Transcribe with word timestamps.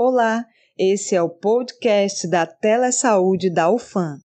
Olá, 0.00 0.46
esse 0.78 1.16
é 1.16 1.20
o 1.20 1.28
podcast 1.28 2.28
da 2.28 2.46
Telesaúde 2.46 3.50
da 3.50 3.68
UFAM. 3.68 4.20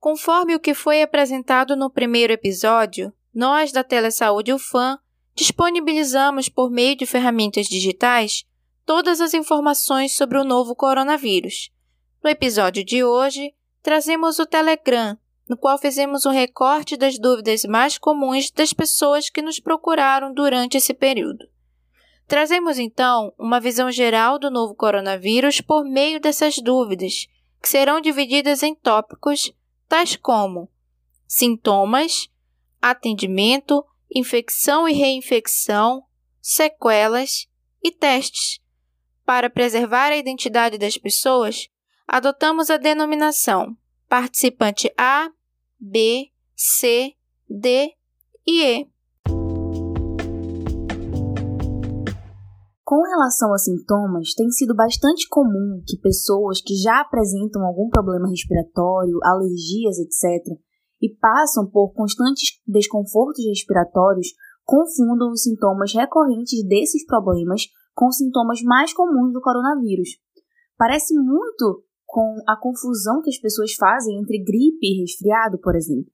Conforme 0.00 0.56
o 0.56 0.58
que 0.58 0.74
foi 0.74 1.00
apresentado 1.00 1.76
no 1.76 1.88
primeiro 1.88 2.32
episódio, 2.32 3.12
nós 3.32 3.70
da 3.70 3.84
Telesaúde 3.84 4.52
UFAM 4.52 4.98
disponibilizamos 5.32 6.48
por 6.48 6.72
meio 6.72 6.96
de 6.96 7.06
ferramentas 7.06 7.68
digitais 7.68 8.44
todas 8.84 9.20
as 9.20 9.32
informações 9.32 10.16
sobre 10.16 10.38
o 10.38 10.44
novo 10.44 10.74
coronavírus. 10.74 11.70
No 12.20 12.28
episódio 12.28 12.84
de 12.84 13.04
hoje, 13.04 13.54
trazemos 13.80 14.40
o 14.40 14.44
Telegram, 14.44 15.16
no 15.48 15.56
qual 15.56 15.78
fizemos 15.78 16.26
um 16.26 16.30
recorte 16.30 16.96
das 16.96 17.18
dúvidas 17.18 17.62
mais 17.64 17.96
comuns 17.96 18.50
das 18.50 18.72
pessoas 18.72 19.30
que 19.30 19.40
nos 19.40 19.58
procuraram 19.58 20.32
durante 20.32 20.76
esse 20.76 20.92
período. 20.92 21.48
Trazemos 22.26 22.78
então 22.78 23.32
uma 23.38 23.58
visão 23.58 23.90
geral 23.90 24.38
do 24.38 24.50
novo 24.50 24.74
coronavírus 24.74 25.60
por 25.62 25.84
meio 25.84 26.20
dessas 26.20 26.58
dúvidas, 26.58 27.26
que 27.62 27.68
serão 27.68 28.00
divididas 28.00 28.62
em 28.62 28.74
tópicos 28.74 29.52
tais 29.88 30.14
como 30.14 30.68
sintomas, 31.26 32.28
atendimento, 32.80 33.84
infecção 34.14 34.88
e 34.88 34.92
reinfecção, 34.92 36.02
sequelas 36.40 37.46
e 37.82 37.90
testes. 37.90 38.60
Para 39.24 39.50
preservar 39.50 40.10
a 40.10 40.16
identidade 40.16 40.78
das 40.78 40.96
pessoas, 40.96 41.68
adotamos 42.06 42.70
a 42.70 42.76
denominação 42.76 43.76
participante 44.08 44.92
A, 44.96 45.30
B, 45.80 46.26
C, 46.56 47.12
D 47.48 47.92
e 48.46 48.62
E. 48.62 48.88
Com 52.84 53.02
relação 53.02 53.52
a 53.52 53.58
sintomas, 53.58 54.32
tem 54.34 54.50
sido 54.50 54.74
bastante 54.74 55.28
comum 55.28 55.82
que 55.86 55.98
pessoas 55.98 56.60
que 56.60 56.74
já 56.74 57.00
apresentam 57.00 57.62
algum 57.62 57.88
problema 57.90 58.28
respiratório, 58.28 59.18
alergias, 59.22 59.98
etc., 59.98 60.58
e 61.00 61.14
passam 61.20 61.70
por 61.70 61.92
constantes 61.92 62.60
desconfortos 62.66 63.44
respiratórios 63.44 64.28
confundam 64.64 65.30
os 65.30 65.42
sintomas 65.42 65.94
recorrentes 65.94 66.66
desses 66.66 67.06
problemas 67.06 67.62
com 67.94 68.10
sintomas 68.10 68.62
mais 68.62 68.92
comuns 68.92 69.32
do 69.32 69.40
coronavírus. 69.40 70.08
Parece 70.76 71.14
muito 71.14 71.84
com 72.08 72.36
a 72.48 72.56
confusão 72.56 73.20
que 73.20 73.28
as 73.28 73.38
pessoas 73.38 73.74
fazem 73.74 74.18
entre 74.18 74.42
gripe 74.42 74.80
e 74.80 75.02
resfriado, 75.02 75.58
por 75.60 75.76
exemplo. 75.76 76.10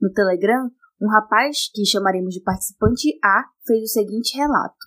No 0.00 0.12
Telegram, 0.12 0.70
um 1.02 1.08
rapaz 1.10 1.68
que 1.74 1.84
chamaremos 1.84 2.32
de 2.32 2.40
participante 2.40 3.18
A 3.22 3.42
fez 3.66 3.82
o 3.82 3.92
seguinte 3.92 4.36
relato: 4.36 4.86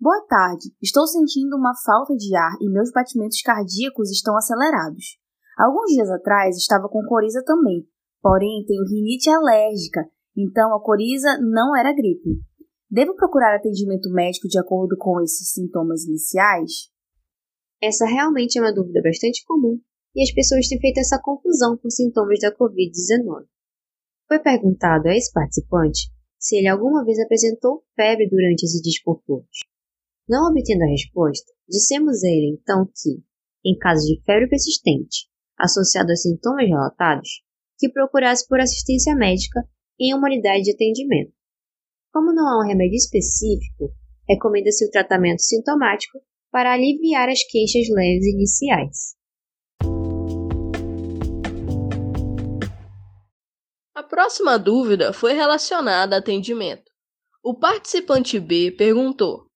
Boa 0.00 0.20
tarde, 0.28 0.74
estou 0.82 1.06
sentindo 1.06 1.56
uma 1.56 1.72
falta 1.86 2.14
de 2.16 2.34
ar 2.34 2.56
e 2.60 2.68
meus 2.68 2.90
batimentos 2.90 3.40
cardíacos 3.40 4.10
estão 4.10 4.36
acelerados. 4.36 5.16
Alguns 5.56 5.92
dias 5.92 6.10
atrás 6.10 6.56
estava 6.56 6.88
com 6.88 7.00
coriza 7.06 7.42
também, 7.44 7.86
porém 8.20 8.64
tenho 8.66 8.84
rinite 8.84 9.30
alérgica, 9.30 10.04
então 10.36 10.74
a 10.74 10.82
coriza 10.82 11.38
não 11.40 11.76
era 11.76 11.92
gripe. 11.92 12.42
Devo 12.90 13.14
procurar 13.14 13.54
atendimento 13.54 14.10
médico 14.10 14.48
de 14.48 14.58
acordo 14.58 14.96
com 14.98 15.20
esses 15.20 15.52
sintomas 15.52 16.04
iniciais? 16.04 16.90
Essa 17.80 18.06
realmente 18.06 18.58
é 18.58 18.60
uma 18.60 18.74
dúvida 18.74 19.00
bastante 19.02 19.44
comum 19.44 19.80
e 20.14 20.22
as 20.22 20.32
pessoas 20.32 20.66
têm 20.68 20.80
feito 20.80 20.98
essa 20.98 21.20
confusão 21.22 21.76
com 21.76 21.88
sintomas 21.88 22.40
da 22.40 22.54
Covid-19. 22.54 23.46
Foi 24.26 24.38
perguntado 24.40 25.08
a 25.08 25.16
esse 25.16 25.32
participante 25.32 26.10
se 26.38 26.56
ele 26.56 26.68
alguma 26.68 27.04
vez 27.04 27.18
apresentou 27.20 27.84
febre 27.94 28.28
durante 28.28 28.64
esses 28.64 28.82
desconfortos. 28.82 29.60
Não 30.28 30.50
obtendo 30.50 30.84
a 30.84 30.90
resposta, 30.90 31.52
dissemos 31.68 32.22
a 32.22 32.26
ele 32.26 32.58
então 32.60 32.84
que, 32.86 33.22
em 33.64 33.78
caso 33.78 34.04
de 34.06 34.20
febre 34.24 34.48
persistente, 34.48 35.28
associado 35.56 36.12
a 36.12 36.16
sintomas 36.16 36.68
relatados, 36.68 37.42
que 37.78 37.88
procurasse 37.88 38.46
por 38.48 38.60
assistência 38.60 39.14
médica 39.14 39.60
em 39.98 40.14
uma 40.14 40.26
unidade 40.26 40.64
de 40.64 40.72
atendimento. 40.72 41.32
Como 42.12 42.32
não 42.32 42.46
há 42.48 42.58
um 42.60 42.66
remédio 42.66 42.96
específico, 42.96 43.92
recomenda-se 44.28 44.84
o 44.84 44.90
tratamento 44.90 45.42
sintomático 45.42 46.18
para 46.58 46.72
aliviar 46.72 47.28
as 47.28 47.44
queixas 47.44 47.86
leves 47.88 48.26
iniciais. 48.26 49.14
A 53.94 54.02
próxima 54.02 54.58
dúvida 54.58 55.12
foi 55.12 55.34
relacionada 55.34 56.16
a 56.16 56.18
atendimento. 56.18 56.90
O 57.44 57.54
participante 57.54 58.40
B 58.40 58.72
perguntou: 58.72 59.46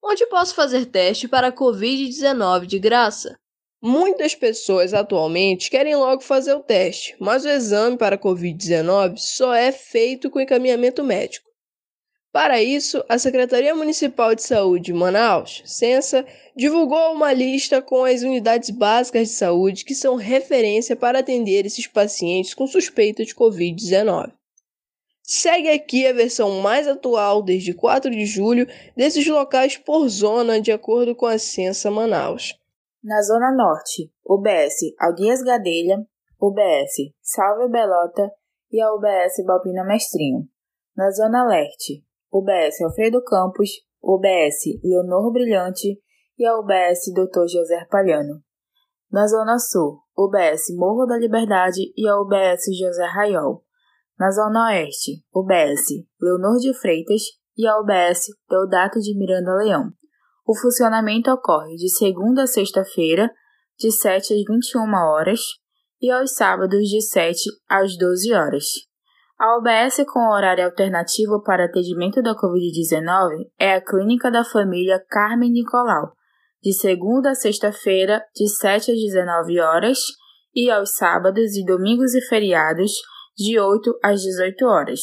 Onde 0.00 0.24
posso 0.26 0.54
fazer 0.54 0.86
teste 0.86 1.26
para 1.26 1.48
a 1.48 1.52
Covid-19 1.52 2.66
de 2.66 2.78
graça? 2.78 3.36
Muitas 3.82 4.32
pessoas 4.32 4.94
atualmente 4.94 5.68
querem 5.68 5.96
logo 5.96 6.22
fazer 6.22 6.54
o 6.54 6.62
teste, 6.62 7.16
mas 7.18 7.44
o 7.44 7.48
exame 7.48 7.98
para 7.98 8.14
a 8.14 8.18
Covid-19 8.20 9.16
só 9.16 9.52
é 9.52 9.72
feito 9.72 10.30
com 10.30 10.40
encaminhamento 10.40 11.02
médico. 11.02 11.49
Para 12.32 12.62
isso, 12.62 13.04
a 13.08 13.18
Secretaria 13.18 13.74
Municipal 13.74 14.36
de 14.36 14.44
Saúde 14.44 14.84
de 14.86 14.92
Manaus, 14.92 15.64
Censa, 15.66 16.24
divulgou 16.54 17.12
uma 17.12 17.32
lista 17.32 17.82
com 17.82 18.04
as 18.04 18.22
unidades 18.22 18.70
básicas 18.70 19.28
de 19.28 19.34
saúde 19.34 19.84
que 19.84 19.96
são 19.96 20.14
referência 20.14 20.94
para 20.94 21.18
atender 21.18 21.66
esses 21.66 21.88
pacientes 21.88 22.54
com 22.54 22.68
suspeita 22.68 23.24
de 23.24 23.34
Covid-19. 23.34 24.32
Segue 25.24 25.70
aqui 25.70 26.06
a 26.06 26.12
versão 26.12 26.60
mais 26.60 26.86
atual, 26.86 27.42
desde 27.42 27.74
4 27.74 28.10
de 28.10 28.24
julho, 28.24 28.66
desses 28.96 29.26
locais 29.26 29.76
por 29.76 30.08
zona, 30.08 30.60
de 30.60 30.70
acordo 30.70 31.16
com 31.16 31.26
a 31.26 31.38
Censa 31.38 31.90
Manaus. 31.90 32.56
Na 33.02 33.20
Zona 33.22 33.52
Norte, 33.56 34.12
UBS 34.24 34.94
Alguinhas 35.00 35.42
Gadelha, 35.42 35.98
UBS 36.40 37.12
Salve 37.22 37.68
Belota 37.68 38.30
e 38.70 38.80
a 38.80 38.92
UBS 38.92 39.44
Balbina 39.44 39.84
Mestrinho. 39.84 40.48
Na 40.96 41.10
Zona 41.10 41.46
Leste, 41.46 42.04
UBS 42.32 42.80
Alfredo 42.82 43.22
Campos, 43.24 43.70
UBS 44.02 44.80
Leonor 44.84 45.32
Brilhante 45.32 45.98
e 46.38 46.46
a 46.46 46.56
UBS 46.58 47.12
Dr. 47.12 47.46
José 47.48 47.84
Palhano. 47.90 48.40
Na 49.10 49.26
Zona 49.26 49.58
Sul, 49.58 49.98
UBS 50.16 50.74
Morro 50.76 51.06
da 51.06 51.18
Liberdade 51.18 51.92
e 51.96 52.08
a 52.08 52.16
UBS 52.20 52.64
José 52.78 53.04
Raiol. 53.06 53.64
Na 54.18 54.30
Zona 54.30 54.68
Oeste, 54.68 55.24
UBS 55.34 55.88
Leonor 56.20 56.58
de 56.58 56.72
Freitas 56.72 57.22
e 57.56 57.66
a 57.66 57.78
UBS 57.80 58.26
Deodato 58.48 59.00
de 59.00 59.16
Miranda 59.18 59.52
Leão. 59.56 59.90
O 60.46 60.54
funcionamento 60.56 61.30
ocorre 61.30 61.74
de 61.74 61.88
segunda 61.88 62.44
a 62.44 62.46
sexta-feira, 62.46 63.30
de 63.78 63.90
7 63.90 64.34
às 64.34 64.44
21 64.44 64.80
horas, 64.94 65.40
e 66.00 66.10
aos 66.10 66.34
sábados, 66.34 66.88
de 66.88 67.02
7 67.02 67.40
às 67.68 67.96
12 67.98 68.32
horas. 68.32 68.64
A 69.42 69.56
UBS 69.56 70.04
com 70.06 70.20
horário 70.28 70.66
alternativo 70.66 71.42
para 71.42 71.64
atendimento 71.64 72.20
da 72.20 72.36
Covid-19 72.36 73.48
é 73.58 73.72
a 73.72 73.80
Clínica 73.82 74.30
da 74.30 74.44
Família 74.44 75.02
Carmen 75.08 75.50
Nicolau, 75.50 76.12
de 76.62 76.74
segunda 76.74 77.30
a 77.30 77.34
sexta-feira, 77.34 78.22
de 78.36 78.46
7 78.46 78.92
às 78.92 78.98
19 78.98 79.58
horas, 79.58 79.98
e 80.54 80.70
aos 80.70 80.94
sábados 80.94 81.56
e 81.56 81.64
domingos 81.64 82.14
e 82.14 82.20
feriados, 82.28 82.92
de 83.34 83.58
8 83.58 83.98
às 84.04 84.20
18 84.20 84.62
horas. 84.66 85.00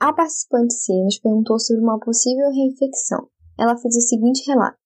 A 0.00 0.12
participante 0.12 0.74
C 0.74 0.92
nos 1.04 1.20
perguntou 1.20 1.56
sobre 1.60 1.84
uma 1.84 2.00
possível 2.00 2.50
reinfecção. 2.50 3.28
Ela 3.56 3.76
fez 3.76 3.94
o 3.94 4.00
seguinte 4.00 4.42
relato: 4.50 4.76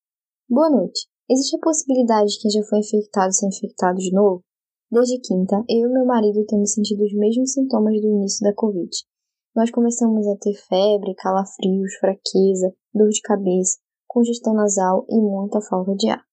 Boa 0.46 0.68
noite. 0.68 1.08
Existe 1.30 1.56
a 1.56 1.60
possibilidade 1.60 2.26
de 2.26 2.40
quem 2.42 2.50
já 2.50 2.62
foi 2.68 2.80
infectado 2.80 3.32
ser 3.32 3.46
infectado 3.46 3.96
de 3.96 4.12
novo? 4.12 4.44
Desde 4.90 5.20
quinta, 5.20 5.62
eu 5.68 5.90
e 5.90 5.92
meu 5.92 6.06
marido 6.06 6.46
temos 6.46 6.72
sentido 6.72 7.04
os 7.04 7.12
mesmos 7.12 7.52
sintomas 7.52 8.00
do 8.00 8.08
início 8.08 8.42
da 8.42 8.54
Covid. 8.54 8.88
Nós 9.54 9.70
começamos 9.70 10.26
a 10.26 10.34
ter 10.36 10.54
febre, 10.54 11.14
calafrios, 11.14 11.94
fraqueza, 12.00 12.72
dor 12.94 13.10
de 13.10 13.20
cabeça, 13.20 13.78
congestão 14.06 14.54
nasal 14.54 15.04
e 15.10 15.20
muita 15.20 15.60
falta 15.60 15.94
de 15.94 16.08
ar. 16.08 16.24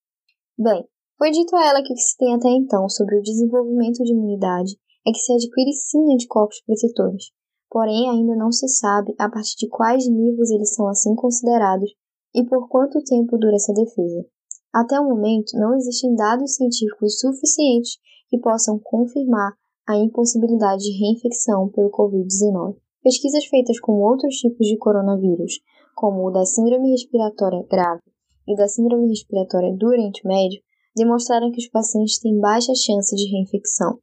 Bem, 0.57 0.87
foi 1.17 1.31
dito 1.31 1.53
a 1.53 1.67
ela 1.67 1.83
que 1.83 1.91
o 1.91 1.95
que 1.95 2.01
se 2.01 2.15
tem 2.15 2.33
até 2.33 2.47
então 2.47 2.87
sobre 2.87 3.17
o 3.17 3.21
desenvolvimento 3.21 4.01
de 4.03 4.13
imunidade 4.13 4.77
é 5.05 5.11
que 5.11 5.19
se 5.19 5.33
adquire 5.33 5.73
sim 5.73 6.13
anticorpos 6.13 6.61
protetores, 6.65 7.25
porém 7.69 8.09
ainda 8.09 8.37
não 8.37 8.53
se 8.53 8.69
sabe 8.69 9.13
a 9.19 9.29
partir 9.29 9.57
de 9.57 9.67
quais 9.67 10.07
níveis 10.07 10.49
eles 10.49 10.73
são 10.73 10.87
assim 10.87 11.13
considerados 11.13 11.91
e 12.33 12.45
por 12.45 12.69
quanto 12.69 13.03
tempo 13.03 13.37
dura 13.37 13.55
essa 13.55 13.73
defesa. 13.73 14.25
Até 14.73 14.97
o 14.97 15.09
momento, 15.09 15.57
não 15.59 15.75
existem 15.75 16.15
dados 16.15 16.55
científicos 16.55 17.19
suficientes 17.19 17.97
que 18.27 18.37
possam 18.39 18.79
confirmar 18.79 19.53
a 19.87 19.97
impossibilidade 19.97 20.83
de 20.83 20.97
reinfecção 20.97 21.69
pelo 21.69 21.91
Covid-19. 21.91 22.75
Pesquisas 23.03 23.45
feitas 23.45 23.79
com 23.79 24.01
outros 24.01 24.35
tipos 24.37 24.67
de 24.67 24.77
coronavírus, 24.77 25.59
como 25.95 26.27
o 26.27 26.31
da 26.31 26.43
síndrome 26.43 26.91
respiratória 26.91 27.63
grave 27.69 28.01
e 28.47 28.55
da 28.55 28.67
síndrome 28.67 29.09
respiratória 29.09 29.75
do 29.75 29.87
Oriente 29.87 30.25
Médio, 30.25 30.59
demonstraram 30.95 31.51
que 31.51 31.59
os 31.59 31.69
pacientes 31.69 32.19
têm 32.19 32.39
baixa 32.39 32.73
chance 32.73 33.15
de 33.15 33.29
reinfecção. 33.29 33.99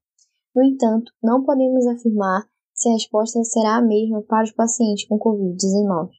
No 0.54 0.62
entanto, 0.62 1.10
não 1.22 1.42
podemos 1.42 1.86
afirmar 1.86 2.44
se 2.74 2.88
a 2.88 2.92
resposta 2.92 3.42
será 3.44 3.76
a 3.76 3.82
mesma 3.82 4.22
para 4.22 4.44
os 4.44 4.52
pacientes 4.52 5.06
com 5.08 5.18
Covid-19. 5.18 6.10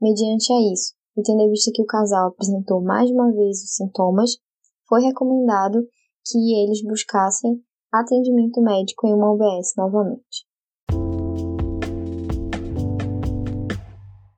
Mediante 0.00 0.52
a 0.52 0.72
isso, 0.72 0.94
e 1.16 1.22
tendo 1.22 1.42
em 1.42 1.50
vista 1.50 1.70
que 1.74 1.82
o 1.82 1.86
casal 1.86 2.28
apresentou 2.28 2.82
mais 2.82 3.10
uma 3.10 3.32
vez 3.32 3.62
os 3.62 3.74
sintomas, 3.74 4.38
foi 4.88 5.02
recomendado 5.02 5.86
que 6.28 6.38
eles 6.54 6.82
buscassem 6.82 7.62
atendimento 7.92 8.60
médico 8.60 9.06
em 9.06 9.14
uma 9.14 9.32
UBS 9.32 9.74
novamente. 9.76 10.44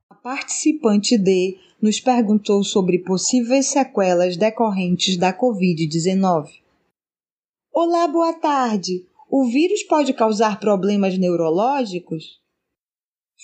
A 0.09 0.15
participante 0.15 1.17
D 1.17 1.57
nos 1.81 1.99
perguntou 1.99 2.63
sobre 2.63 2.99
possíveis 2.99 3.67
sequelas 3.67 4.37
decorrentes 4.37 5.17
da 5.17 5.35
Covid-19. 5.35 6.47
Olá, 7.73 8.07
boa 8.07 8.33
tarde. 8.33 9.07
O 9.31 9.45
vírus 9.45 9.83
pode 9.83 10.13
causar 10.13 10.59
problemas 10.59 11.17
neurológicos? 11.17 12.39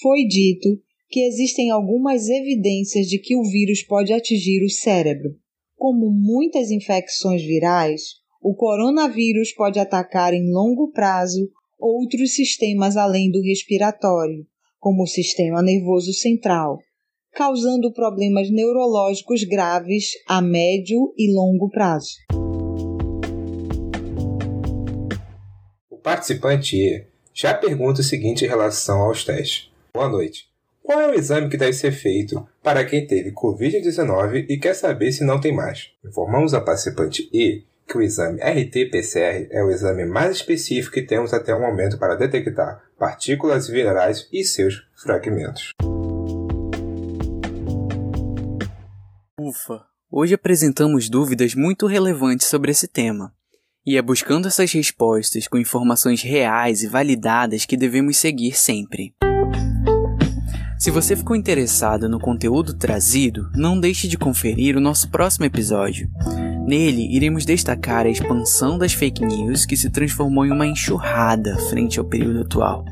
Foi 0.02 0.26
dito 0.28 0.80
que 1.10 1.22
existem 1.22 1.72
algumas 1.72 2.28
evidências 2.28 3.08
de 3.08 3.18
que 3.18 3.36
o 3.36 3.44
vírus 3.44 3.82
pode 3.82 4.14
atingir 4.14 4.64
o 4.64 4.70
cérebro. 4.70 5.40
Como 5.76 6.12
muitas 6.12 6.72
infecções 6.72 7.42
virais, 7.44 8.25
o 8.48 8.54
coronavírus 8.54 9.52
pode 9.54 9.80
atacar 9.80 10.32
em 10.32 10.52
longo 10.52 10.92
prazo 10.92 11.50
outros 11.80 12.36
sistemas 12.36 12.96
além 12.96 13.32
do 13.32 13.42
respiratório, 13.42 14.46
como 14.80 15.02
o 15.02 15.08
sistema 15.08 15.64
nervoso 15.64 16.14
central, 16.14 16.78
causando 17.34 17.92
problemas 17.92 18.52
neurológicos 18.52 19.44
graves 19.44 20.12
a 20.28 20.44
médio 20.44 21.12
e 21.18 21.34
longo 21.34 21.72
prazo. 21.72 22.18
O 25.90 25.98
participante 25.98 26.78
E 26.78 27.04
já 27.34 27.52
pergunta 27.52 28.02
o 28.02 28.04
seguinte 28.04 28.46
em 28.46 28.48
relação 28.48 29.00
aos 29.00 29.26
testes. 29.26 29.72
Boa 29.92 30.08
noite. 30.08 30.48
Qual 30.84 31.02
é 31.02 31.10
o 31.10 31.16
exame 31.16 31.50
que 31.50 31.58
deve 31.58 31.74
ser 31.74 31.92
feito 31.92 32.48
para 32.62 32.86
quem 32.86 33.08
teve 33.08 33.32
Covid-19 33.32 34.46
e 34.48 34.60
quer 34.60 34.76
saber 34.76 35.12
se 35.12 35.26
não 35.26 35.42
tem 35.42 35.52
mais? 35.52 35.90
Informamos 36.06 36.54
a 36.54 36.62
participante 36.62 37.28
E 37.34 37.64
que 37.88 37.98
o 37.98 38.02
exame 38.02 38.42
RT-PCR 38.42 39.48
é 39.52 39.64
o 39.64 39.70
exame 39.70 40.06
mais 40.06 40.38
específico 40.38 40.94
que 40.94 41.02
temos 41.02 41.34
até 41.34 41.54
o 41.54 41.62
momento 41.62 41.98
para 41.98 42.16
detectar 42.16 42.82
partículas 42.98 43.68
virais 43.68 44.28
e 44.32 44.44
seus 44.44 44.88
fragmentos. 44.96 45.74
Ufa! 49.40 49.86
Hoje 50.10 50.34
apresentamos 50.34 51.10
dúvidas 51.10 51.54
muito 51.54 51.88
relevantes 51.88 52.48
sobre 52.48 52.72
esse 52.72 52.88
tema. 52.88 53.34
E 53.86 53.98
é 53.98 54.02
buscando 54.02 54.48
essas 54.48 54.72
respostas 54.72 55.48
com 55.48 55.58
informações 55.58 56.24
reais 56.24 56.82
e 56.82 56.88
validadas 56.88 57.66
que 57.66 57.78
devemos 57.78 58.18
seguir 58.18 58.58
sempre. 58.58 59.14
Se 60.80 60.90
você 60.90 61.16
ficou 61.16 61.36
interessado 61.36 62.10
no 62.10 62.20
conteúdo 62.20 62.74
trazido, 62.74 63.50
não 63.56 63.80
deixe 63.80 64.08
de 64.08 64.18
conferir 64.18 64.76
o 64.76 64.82
nosso 64.82 65.10
próximo 65.10 65.46
episódio. 65.46 66.10
Nele, 66.66 67.16
iremos 67.16 67.46
destacar 67.46 68.08
a 68.08 68.10
expansão 68.10 68.78
das 68.78 68.92
fake 68.92 69.24
news 69.24 69.68
que 69.68 69.78
se 69.78 69.92
transformou 69.92 70.46
em 70.48 70.52
uma 70.52 70.66
enxurrada 70.66 71.56
frente 71.70 72.00
ao 72.00 72.06
período 72.06 72.42
atual. 72.42 72.84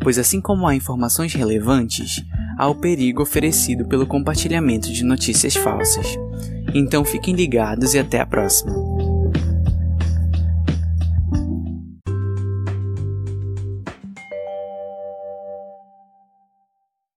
Pois, 0.00 0.18
assim 0.18 0.40
como 0.40 0.66
há 0.66 0.74
informações 0.74 1.34
relevantes, 1.34 2.24
há 2.58 2.66
o 2.66 2.74
perigo 2.74 3.22
oferecido 3.22 3.84
pelo 3.84 4.06
compartilhamento 4.06 4.90
de 4.90 5.04
notícias 5.04 5.54
falsas. 5.54 6.06
Então 6.74 7.04
fiquem 7.04 7.34
ligados 7.34 7.92
e 7.92 7.98
até 7.98 8.18
a 8.18 8.26
próxima! 8.26 8.91